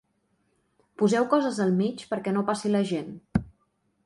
[1.01, 3.17] Poseu coses al mig perquè no passi la gent.